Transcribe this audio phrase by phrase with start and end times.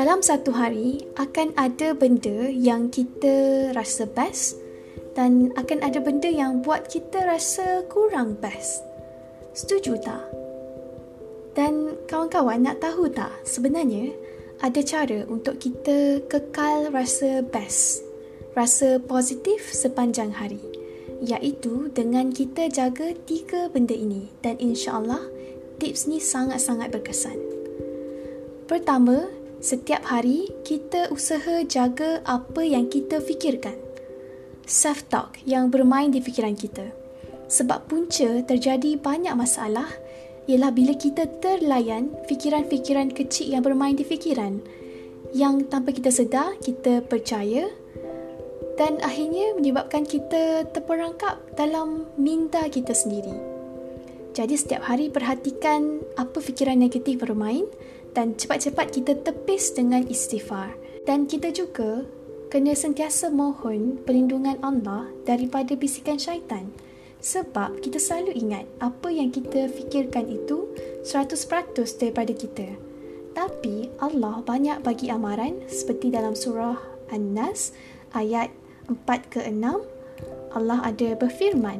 [0.00, 4.56] dalam satu hari akan ada benda yang kita rasa best
[5.12, 8.80] dan akan ada benda yang buat kita rasa kurang best.
[9.52, 10.24] Setuju tak?
[11.52, 14.16] Dan kawan-kawan nak tahu tak sebenarnya
[14.64, 18.00] ada cara untuk kita kekal rasa best,
[18.56, 20.64] rasa positif sepanjang hari.
[21.20, 25.28] Iaitu dengan kita jaga tiga benda ini dan insya-Allah
[25.76, 27.36] tips ni sangat-sangat berkesan.
[28.64, 33.76] Pertama, setiap hari kita usaha jaga apa yang kita fikirkan.
[34.64, 36.88] Self-talk yang bermain di fikiran kita.
[37.52, 39.92] Sebab punca terjadi banyak masalah
[40.48, 44.64] ialah bila kita terlayan fikiran-fikiran kecil yang bermain di fikiran
[45.36, 47.68] yang tanpa kita sedar kita percaya
[48.80, 53.36] dan akhirnya menyebabkan kita terperangkap dalam minda kita sendiri.
[54.32, 57.68] Jadi setiap hari perhatikan apa fikiran negatif bermain
[58.14, 60.74] dan cepat-cepat kita tepis dengan istighfar.
[61.06, 62.04] Dan kita juga
[62.50, 66.68] kena sentiasa mohon perlindungan Allah daripada bisikan syaitan.
[67.20, 70.66] Sebab kita selalu ingat apa yang kita fikirkan itu
[71.04, 71.36] 100%
[72.00, 72.68] daripada kita.
[73.36, 76.76] Tapi Allah banyak bagi amaran seperti dalam surah
[77.12, 77.70] An-Nas
[78.16, 78.50] ayat
[78.90, 79.54] 4 ke 6
[80.50, 81.78] Allah ada berfirman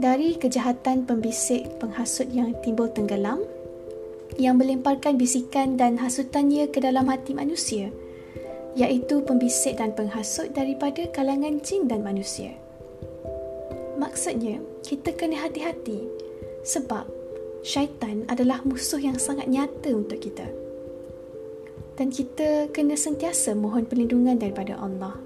[0.00, 3.44] dari kejahatan pembisik penghasut yang timbul tenggelam
[4.40, 7.92] yang melemparkan bisikan dan hasutannya ke dalam hati manusia
[8.72, 12.56] iaitu pembisik dan penghasut daripada kalangan jin dan manusia.
[14.00, 16.08] Maksudnya kita kena hati-hati
[16.64, 17.04] sebab
[17.60, 20.48] syaitan adalah musuh yang sangat nyata untuk kita.
[22.00, 25.20] Dan kita kena sentiasa mohon perlindungan daripada Allah.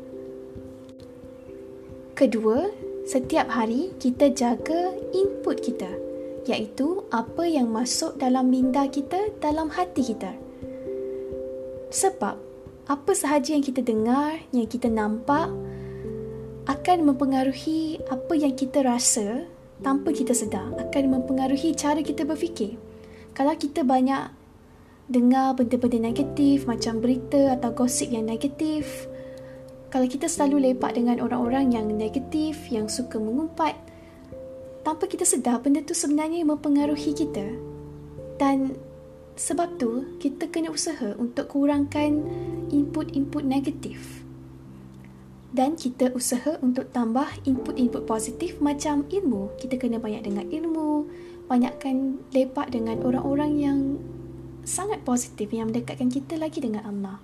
[2.18, 2.66] Kedua,
[3.06, 6.05] setiap hari kita jaga input kita
[6.46, 10.32] iaitu apa yang masuk dalam minda kita dalam hati kita.
[11.90, 12.36] Sebab
[12.86, 15.50] apa sahaja yang kita dengar, yang kita nampak
[16.66, 19.46] akan mempengaruhi apa yang kita rasa
[19.82, 22.78] tanpa kita sedar, akan mempengaruhi cara kita berfikir.
[23.34, 24.32] Kalau kita banyak
[25.06, 29.06] dengar benda-benda negatif macam berita atau gosip yang negatif,
[29.90, 33.78] kalau kita selalu lepak dengan orang-orang yang negatif, yang suka mengumpat,
[34.86, 37.42] tanpa kita sedar benda tu sebenarnya mempengaruhi kita.
[38.38, 38.78] Dan
[39.34, 42.22] sebab tu, kita kena usaha untuk kurangkan
[42.70, 44.22] input-input negatif.
[45.50, 49.58] Dan kita usaha untuk tambah input-input positif macam ilmu.
[49.58, 51.10] Kita kena banyak dengar ilmu,
[51.50, 53.78] banyakkan lepak dengan orang-orang yang
[54.62, 57.18] sangat positif yang mendekatkan kita lagi dengan Allah.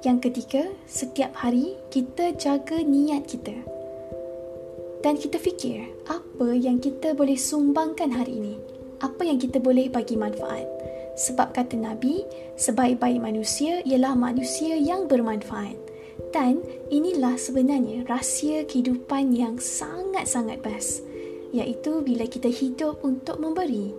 [0.00, 3.77] Yang ketiga, setiap hari kita jaga niat kita.
[4.98, 8.56] Dan kita fikir apa yang kita boleh sumbangkan hari ini.
[8.98, 10.66] Apa yang kita boleh bagi manfaat.
[11.18, 12.26] Sebab kata Nabi,
[12.58, 15.78] sebaik-baik manusia ialah manusia yang bermanfaat.
[16.34, 21.06] Dan inilah sebenarnya rahsia kehidupan yang sangat-sangat best.
[21.54, 23.94] Iaitu bila kita hidup untuk memberi.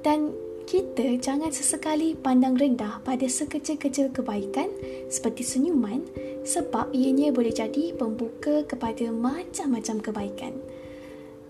[0.00, 0.32] Dan
[0.66, 4.66] kita jangan sesekali pandang rendah pada sekecil-kecil kebaikan
[5.06, 6.02] seperti senyuman
[6.46, 10.54] sebab ianya boleh jadi pembuka kepada macam-macam kebaikan.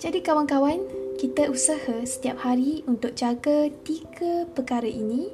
[0.01, 0.83] Jadi kawan-kawan,
[1.21, 5.33] kita usaha setiap hari untuk jaga tiga perkara ini.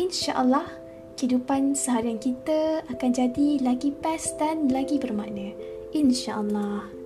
[0.00, 0.68] InsyaAllah,
[1.16, 5.52] kehidupan seharian kita akan jadi lagi best dan lagi bermakna.
[5.92, 6.97] InsyaAllah.